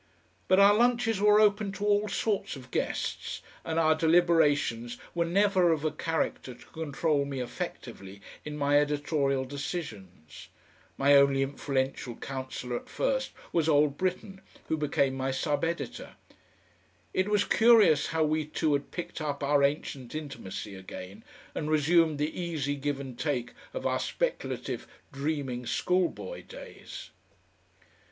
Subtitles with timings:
[0.47, 5.71] But our lunches were open to all sorts of guests, and our deliberations were never
[5.71, 10.47] of a character to control me effectively in my editorial decisions.
[10.97, 16.15] My only influential councillor at first was old Britten, who became my sub editor.
[17.13, 21.23] It was curious how we two had picked up our ancient intimacy again
[21.53, 27.11] and resumed the easy give and take of our speculative dreaming schoolboy days.